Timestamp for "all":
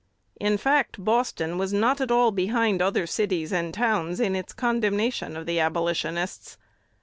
2.09-2.31